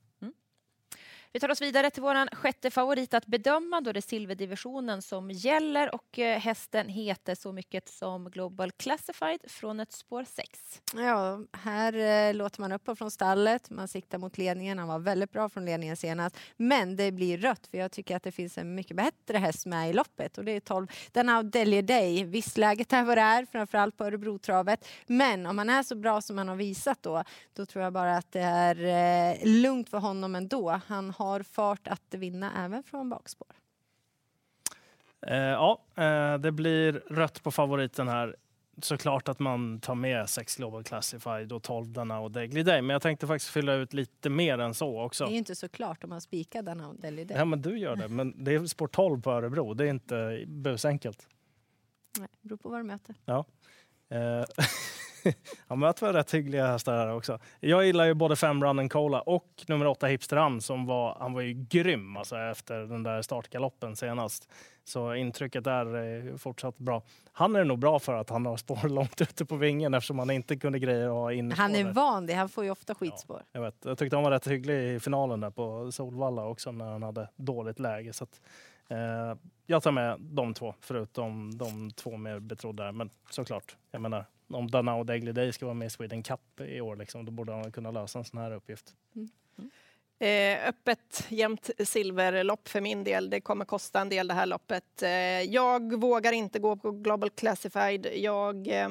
Vi 1.33 1.39
tar 1.39 1.51
oss 1.51 1.61
vidare 1.61 1.89
till 1.89 2.01
vår 2.01 2.35
sjätte 2.35 2.71
favorit 2.71 3.13
att 3.13 3.25
bedöma. 3.25 3.81
Då 3.81 3.91
det 3.91 3.99
är 3.99 4.01
silverdivisionen 4.01 5.01
som 5.01 5.31
gäller 5.31 5.95
och 5.95 6.19
eh, 6.19 6.39
hästen 6.39 6.89
heter 6.89 7.35
så 7.35 7.51
mycket 7.51 7.89
som 7.89 8.29
Global 8.29 8.71
Classified 8.71 9.39
från 9.47 9.79
ett 9.79 9.91
spår 9.91 10.23
6. 10.23 10.81
Ja, 10.95 11.39
här 11.53 11.93
eh, 11.93 12.33
låter 12.33 12.61
man 12.61 12.71
upp 12.71 12.97
från 12.97 13.11
stallet. 13.11 13.69
Man 13.69 13.87
siktar 13.87 14.17
mot 14.17 14.37
ledningen. 14.37 14.79
Han 14.79 14.87
var 14.87 14.99
väldigt 14.99 15.31
bra 15.31 15.49
från 15.49 15.65
ledningen 15.65 15.97
senast. 15.97 16.37
Men 16.57 16.95
det 16.95 17.11
blir 17.11 17.37
rött 17.37 17.67
för 17.67 17.77
jag 17.77 17.91
tycker 17.91 18.15
att 18.15 18.23
det 18.23 18.31
finns 18.31 18.57
en 18.57 18.75
mycket 18.75 18.97
bättre 18.97 19.37
häst 19.37 19.65
med 19.65 19.89
i 19.89 19.93
loppet 19.93 20.37
och 20.37 20.45
det 20.45 20.51
är 20.51 20.59
12. 20.59 20.87
Den 21.11 21.29
har 21.29 21.43
Delhi 21.43 21.81
Day. 21.81 22.23
Visst, 22.23 22.57
läget 22.57 22.93
är 22.93 23.03
vad 23.03 23.17
det 23.17 23.21
är, 23.21 23.45
framförallt 23.45 23.97
på 23.97 24.05
Örebrotravet. 24.05 24.87
Men 25.07 25.45
om 25.45 25.57
han 25.57 25.69
är 25.69 25.83
så 25.83 25.95
bra 25.95 26.21
som 26.21 26.37
han 26.37 26.47
har 26.47 26.55
visat 26.55 27.03
då, 27.03 27.23
då 27.53 27.65
tror 27.65 27.83
jag 27.83 27.93
bara 27.93 28.17
att 28.17 28.31
det 28.31 28.41
är 28.41 28.75
eh, 29.31 29.47
lugnt 29.47 29.89
för 29.89 29.97
honom 29.97 30.35
ändå. 30.35 30.81
Han 30.87 31.09
har 31.17 31.43
fart 31.43 31.87
att 31.87 32.13
vinna 32.13 32.65
även 32.65 32.83
från 32.83 33.09
bakspår. 33.09 33.47
Eh, 35.21 35.37
ja, 35.37 35.81
eh, 35.95 36.37
det 36.37 36.51
blir 36.51 36.93
rött 36.93 37.43
på 37.43 37.51
favoriten 37.51 38.07
här. 38.07 38.35
Såklart 38.81 39.27
att 39.27 39.39
man 39.39 39.79
tar 39.79 39.95
med 39.95 40.29
6 40.29 40.55
Global 40.55 40.83
Classified 40.83 41.51
och 41.51 41.63
12 41.63 41.91
denna 41.93 42.19
och 42.19 42.31
Daily 42.31 42.63
Day. 42.63 42.81
Men 42.81 42.93
jag 42.93 43.01
tänkte 43.01 43.27
faktiskt 43.27 43.51
fylla 43.51 43.73
ut 43.73 43.93
lite 43.93 44.29
mer 44.29 44.57
än 44.57 44.73
så 44.73 45.01
också. 45.01 45.23
Det 45.23 45.29
är 45.29 45.31
ju 45.31 45.37
inte 45.37 45.55
så 45.55 45.69
klart 45.69 46.03
om 46.03 46.09
man 46.09 46.21
spikar 46.21 46.61
denna 46.61 46.87
och 46.89 46.95
Daily 46.95 47.23
Day. 47.23 47.37
Ja, 47.37 47.45
men 47.45 47.61
du 47.61 47.79
gör 47.79 47.95
det. 47.95 48.07
Men 48.07 48.43
det 48.43 48.55
är 48.55 48.65
spår 48.65 48.87
12 48.87 49.21
på 49.21 49.31
Örebro. 49.31 49.73
Det 49.73 49.85
är 49.85 49.89
inte 49.89 50.43
busenkelt. 50.47 51.27
Nej, 52.19 52.27
det 52.41 52.47
beror 52.47 52.57
på 52.57 52.69
vad 52.69 52.79
du 52.79 52.83
möter. 52.83 53.15
Ja. 53.25 53.45
Eh, 54.09 54.45
Han 55.67 55.79
möter 55.79 56.13
rätt 56.13 56.33
hyggliga 56.33 56.67
hästar 56.67 56.97
här 56.97 57.13
också. 57.13 57.39
Jag 57.59 57.85
gillar 57.85 58.05
ju 58.05 58.13
både 58.13 58.35
fem 58.35 58.63
Run 58.63 58.89
Cola 58.89 59.21
och 59.21 59.65
nummer 59.67 59.87
åtta 59.87 60.07
Hipster 60.07 60.59
som 60.59 60.85
var, 60.85 61.17
han 61.19 61.33
var 61.33 61.41
ju 61.41 61.53
grym 61.53 62.17
alltså, 62.17 62.37
efter 62.37 62.79
den 62.79 63.03
där 63.03 63.21
startgaloppen 63.21 63.95
senast. 63.95 64.49
Så 64.83 65.15
intrycket 65.15 65.67
är 65.67 66.37
fortsatt 66.37 66.77
bra. 66.77 67.01
Han 67.31 67.55
är 67.55 67.63
nog 67.63 67.79
bra 67.79 67.99
för 67.99 68.13
att 68.13 68.29
han 68.29 68.45
har 68.45 68.57
spår 68.57 68.89
långt 68.89 69.21
ute 69.21 69.45
på 69.45 69.55
vingen 69.55 69.93
eftersom 69.93 70.19
han 70.19 70.29
inte 70.29 70.55
kunde 70.57 70.79
greja 70.79 71.05
att 71.05 71.13
ha 71.13 71.33
in 71.33 71.51
Han 71.51 71.75
är 71.75 71.93
van 71.93 72.25
det, 72.25 72.33
han 72.33 72.49
får 72.49 72.63
ju 72.63 72.71
ofta 72.71 72.95
skitspår. 72.95 73.37
Ja, 73.37 73.45
jag, 73.51 73.61
vet. 73.61 73.75
jag 73.85 73.97
tyckte 73.97 74.15
han 74.15 74.23
var 74.23 74.31
rätt 74.31 74.47
hygglig 74.47 74.95
i 74.95 74.99
finalen 74.99 75.39
där 75.39 75.49
på 75.49 75.91
Solvalla 75.91 76.45
också 76.45 76.71
när 76.71 76.85
han 76.85 77.03
hade 77.03 77.29
dåligt 77.35 77.79
läge. 77.79 78.13
Så 78.13 78.23
att, 78.23 78.41
eh, 78.89 78.97
jag 79.65 79.83
tar 79.83 79.91
med 79.91 80.19
de 80.19 80.53
två, 80.53 80.73
förutom 80.81 81.57
de 81.57 81.91
två 81.91 82.17
mer 82.17 82.39
betrodda. 82.39 82.91
Men 82.91 83.09
såklart, 83.29 83.77
jag 83.91 84.01
menar, 84.01 84.25
om 84.49 84.71
Danao 84.71 85.03
Degliday 85.03 85.43
Day 85.43 85.53
ska 85.53 85.65
vara 85.65 85.73
med 85.73 85.85
i 85.85 85.89
Sweden 85.89 86.23
Cup 86.23 86.59
i 86.59 86.81
år, 86.81 86.95
liksom, 86.95 87.25
då 87.25 87.31
borde 87.31 87.51
han 87.51 87.71
kunna 87.71 87.91
lösa 87.91 88.19
en 88.19 88.25
sån 88.25 88.39
här 88.39 88.51
uppgift. 88.51 88.95
Mm. 89.15 89.29
Eh, 90.19 90.69
öppet, 90.69 91.25
jämnt 91.29 91.69
silverlopp 91.79 92.67
för 92.67 92.81
min 92.81 93.03
del. 93.03 93.29
Det 93.29 93.41
kommer 93.41 93.65
kosta 93.65 94.01
en 94.01 94.09
del 94.09 94.27
det 94.27 94.33
här 94.33 94.45
loppet. 94.45 95.03
Eh, 95.03 95.09
jag 95.41 95.99
vågar 95.99 96.31
inte 96.31 96.59
gå 96.59 96.75
på 96.75 96.91
Global 96.91 97.29
Classified. 97.29 98.07
Jag 98.15 98.67
eh, 98.67 98.89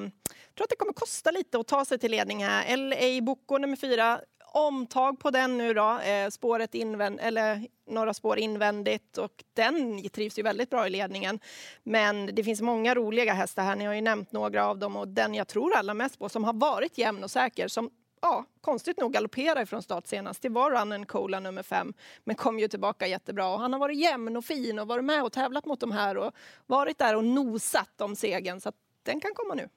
tror 0.54 0.64
att 0.64 0.70
det 0.70 0.76
kommer 0.76 0.92
kosta 0.92 1.30
lite 1.30 1.58
att 1.58 1.66
ta 1.66 1.84
sig 1.84 1.98
till 1.98 2.10
ledning 2.10 2.44
här. 2.44 2.76
LA 2.76 3.20
Boko 3.22 3.58
nummer 3.58 3.76
fyra 3.76 4.20
omtag 4.56 5.18
på 5.18 5.30
den 5.30 5.58
nu 5.58 5.74
då, 5.74 5.98
eh, 5.98 6.28
spåret 6.28 6.74
invänd, 6.74 7.20
eller 7.22 7.66
några 7.86 8.14
spår 8.14 8.38
invändigt 8.38 9.18
och 9.18 9.44
den 9.54 10.08
trivs 10.08 10.38
ju 10.38 10.42
väldigt 10.42 10.70
bra 10.70 10.86
i 10.86 10.90
ledningen. 10.90 11.40
Men 11.82 12.26
det 12.26 12.44
finns 12.44 12.60
många 12.60 12.94
roliga 12.94 13.32
hästar 13.32 13.62
här, 13.62 13.76
ni 13.76 13.84
har 13.84 13.94
ju 13.94 14.00
nämnt 14.00 14.32
några 14.32 14.66
av 14.66 14.78
dem 14.78 14.96
och 14.96 15.08
den 15.08 15.34
jag 15.34 15.48
tror 15.48 15.74
allra 15.76 15.94
mest 15.94 16.18
på 16.18 16.28
som 16.28 16.44
har 16.44 16.52
varit 16.52 16.98
jämn 16.98 17.24
och 17.24 17.30
säker 17.30 17.68
som 17.68 17.90
ja, 18.20 18.44
konstigt 18.60 19.00
nog 19.00 19.12
galopperade 19.12 19.62
ifrån 19.62 19.82
start 19.82 20.06
senast. 20.06 20.42
Det 20.42 20.48
var 20.48 20.70
Runnen 20.70 21.06
Cola 21.06 21.40
nummer 21.40 21.62
fem, 21.62 21.92
men 22.24 22.36
kom 22.36 22.58
ju 22.58 22.68
tillbaka 22.68 23.06
jättebra. 23.06 23.48
Och 23.48 23.60
han 23.60 23.72
har 23.72 23.80
varit 23.80 23.98
jämn 23.98 24.36
och 24.36 24.44
fin 24.44 24.78
och 24.78 24.88
varit 24.88 25.04
med 25.04 25.24
och 25.24 25.32
tävlat 25.32 25.66
mot 25.66 25.80
de 25.80 25.92
här 25.92 26.16
och 26.16 26.32
varit 26.66 26.98
där 26.98 27.16
och 27.16 27.24
nosat 27.24 28.00
om 28.00 28.16
segern. 28.16 28.60
Så 28.60 28.68
att 28.68 28.76
den 29.02 29.20
kan 29.20 29.34
komma 29.34 29.54
nu. 29.54 29.68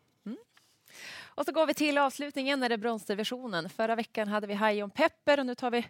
Och 1.36 1.45
så 1.45 1.51
går 1.51 1.65
vi 1.65 1.74
till 1.74 1.98
avslutningen 1.98 2.59
när 2.59 2.69
det 2.69 2.75
är 2.75 2.77
bronsdivisionen. 2.77 3.69
Förra 3.69 3.95
veckan 3.95 4.27
hade 4.27 4.48
vi 4.48 4.53
Hajon 4.53 4.89
Pepper 4.89 5.39
och 5.39 5.45
nu 5.45 5.55
tar 5.55 5.71
vi 5.71 5.86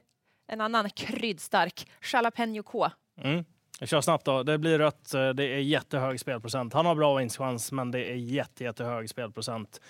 en 0.48 0.62
annan 0.62 0.90
kryddstark, 0.90 1.92
Jalapeno 2.14 2.64
K. 2.64 2.90
Mm. 3.22 3.46
Jag 3.80 3.90
kör 3.90 4.02
snabbt 4.02 4.26
då. 4.26 4.44
Det 4.44 4.58
blir 4.58 4.78
rött. 4.78 5.14
Eh, 5.14 5.30
det 5.30 5.44
är 5.44 5.60
jättehög 5.60 6.20
spelprocent. 6.20 6.74
Han 6.74 6.86
har 6.86 6.96
bra 6.96 7.16
vinstchans, 7.16 7.72
men 7.72 7.92
det 7.92 8.12
är 8.12 8.16
jätte, 8.16 8.64
jättehög 8.64 9.10
spelprocent. 9.10 9.82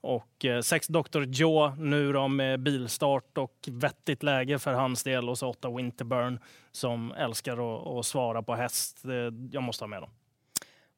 Och 0.00 0.44
eh, 0.44 0.60
sex 0.60 0.86
Dr. 0.86 1.22
Joe 1.22 1.74
nu 1.78 2.12
då 2.12 2.28
med 2.28 2.60
bilstart 2.60 3.38
och 3.38 3.68
vettigt 3.70 4.22
läge 4.22 4.58
för 4.58 4.72
hans 4.72 5.04
del. 5.04 5.28
Och 5.28 5.38
så 5.38 5.48
åtta 5.48 5.70
Winterburn 5.70 6.40
som 6.72 7.12
älskar 7.12 7.52
att, 7.52 7.86
att 7.86 8.06
svara 8.06 8.42
på 8.42 8.54
häst. 8.54 9.04
Jag 9.50 9.62
måste 9.62 9.84
ha 9.84 9.88
med 9.88 10.02
dem. 10.02 10.10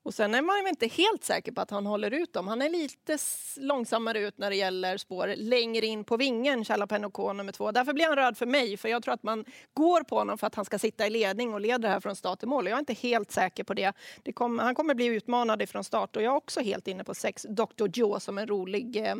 Och 0.02 0.14
sen 0.14 0.34
är 0.34 0.42
man 0.42 0.66
inte 0.68 0.86
helt 0.86 1.24
säker 1.24 1.52
på 1.52 1.60
att 1.60 1.70
han 1.70 1.86
håller 1.86 2.10
ut 2.10 2.32
dem. 2.32 2.48
Han 2.48 2.62
är 2.62 2.68
lite 2.68 3.18
långsammare 3.56 4.18
ut 4.20 4.38
när 4.38 4.50
det 4.50 4.56
gäller 4.56 4.96
spår 4.96 5.34
längre 5.36 5.86
in 5.86 6.04
på 6.04 6.16
vingen, 6.16 6.62
Jalapeno 6.62 7.10
K 7.10 7.32
nummer 7.32 7.52
två. 7.52 7.72
Därför 7.72 7.92
blir 7.92 8.06
han 8.06 8.16
röd 8.16 8.36
för 8.36 8.46
mig, 8.46 8.76
för 8.76 8.88
jag 8.88 9.02
tror 9.02 9.14
att 9.14 9.22
man 9.22 9.44
går 9.74 10.02
på 10.02 10.18
honom 10.18 10.38
för 10.38 10.46
att 10.46 10.54
han 10.54 10.64
ska 10.64 10.78
sitta 10.78 11.06
i 11.06 11.10
ledning 11.10 11.54
och 11.54 11.60
leda 11.60 11.78
det 11.78 11.88
här 11.88 12.00
från 12.00 12.16
start 12.16 12.38
till 12.38 12.48
mål. 12.48 12.66
Jag 12.66 12.74
är 12.74 12.78
inte 12.78 12.92
helt 12.92 13.30
säker 13.30 13.64
på 13.64 13.74
det. 13.74 13.92
det 14.22 14.32
kom, 14.32 14.58
han 14.58 14.74
kommer 14.74 14.94
bli 14.94 15.06
utmanad 15.06 15.62
ifrån 15.62 15.84
start 15.84 16.16
och 16.16 16.22
jag 16.22 16.32
är 16.32 16.36
också 16.36 16.60
helt 16.60 16.88
inne 16.88 17.04
på 17.04 17.14
sex 17.14 17.46
Dr. 17.48 17.88
Joe 17.92 18.20
som 18.20 18.38
en 18.38 18.46
rolig 18.46 19.06
eh, 19.06 19.14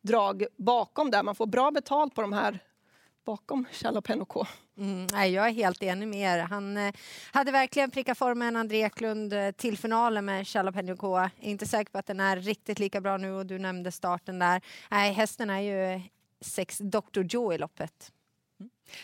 drag 0.00 0.46
bakom 0.56 1.10
där. 1.10 1.22
Man 1.22 1.34
får 1.34 1.46
bra 1.46 1.70
betalt 1.70 2.14
på 2.14 2.20
de 2.20 2.32
här 2.32 2.58
bakom 3.24 3.66
Jalapeno 3.82 4.24
K. 4.24 4.46
Mm, 4.78 5.32
jag 5.32 5.48
är 5.48 5.52
helt 5.52 5.82
enig 5.82 6.08
med 6.08 6.38
er. 6.38 6.38
Han 6.38 6.76
eh, 6.76 6.94
hade 7.32 7.52
verkligen 7.52 7.90
prickat 7.90 8.18
formen 8.18 8.56
André 8.56 8.78
Eklund 8.78 9.32
eh, 9.32 9.50
till 9.50 9.78
finalen 9.78 10.24
med 10.24 10.44
Jalapeno 10.46 10.96
K. 10.96 11.18
Jag 11.18 11.30
är 11.40 11.50
inte 11.50 11.66
säker 11.66 11.92
på 11.92 11.98
att 11.98 12.06
den 12.06 12.20
är 12.20 12.36
riktigt 12.36 12.78
lika 12.78 13.00
bra 13.00 13.16
nu 13.16 13.32
och 13.32 13.46
du 13.46 13.58
nämnde 13.58 13.92
starten 13.92 14.38
där. 14.38 14.62
Nej, 14.90 15.12
hästen 15.12 15.50
är 15.50 15.60
ju 15.60 16.00
sex 16.40 16.78
Dr. 16.78 17.22
Joe 17.28 17.52
i 17.52 17.58
loppet. 17.58 18.12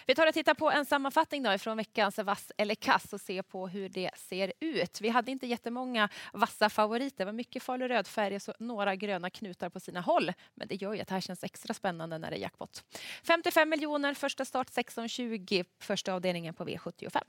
Vi 0.06 0.14
tar 0.14 0.26
och 0.26 0.34
tittar 0.34 0.54
på 0.54 0.70
en 0.70 0.86
sammanfattning 0.86 1.42
då 1.42 1.58
från 1.58 1.76
veckans 1.76 2.18
vass 2.18 2.52
eller 2.56 2.74
kass 2.74 3.12
och 3.12 3.20
ser 3.20 3.42
på 3.42 3.68
hur 3.68 3.88
det 3.88 4.10
ser 4.16 4.52
ut. 4.60 5.00
Vi 5.00 5.08
hade 5.08 5.30
inte 5.30 5.46
jättemånga 5.46 6.08
vassa 6.32 6.68
favoriter. 6.68 7.18
Det 7.18 7.24
var 7.24 7.32
mycket 7.32 7.62
Falu 7.62 7.88
rödfärg 7.88 8.36
och 8.48 8.54
några 8.58 8.96
gröna 8.96 9.30
knutar 9.30 9.68
på 9.68 9.80
sina 9.80 10.00
håll. 10.00 10.32
Men 10.54 10.68
det 10.68 10.74
gör 10.74 10.94
ju 10.94 11.00
att 11.00 11.08
det 11.08 11.14
här 11.14 11.20
känns 11.20 11.44
extra 11.44 11.74
spännande 11.74 12.18
när 12.18 12.30
det 12.30 12.36
är 12.36 12.40
jackpot. 12.40 12.84
55 13.22 13.68
miljoner, 13.68 14.14
första 14.14 14.44
start 14.44 14.70
16.20, 14.70 15.64
första 15.78 16.14
avdelningen 16.14 16.54
på 16.54 16.64
V75. 16.64 17.22